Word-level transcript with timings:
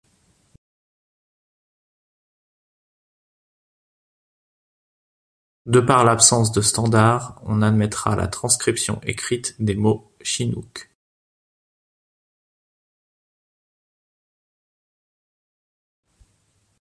De 5.67 5.79
par 5.79 6.03
l'absence 6.03 6.51
de 6.51 6.61
standard, 6.61 7.39
on 7.45 7.61
admettra 7.61 8.15
la 8.15 8.27
transcription 8.27 8.99
écrite 9.03 9.53
des 9.61 9.75
mots 9.75 10.11
chinooks. 10.23 10.89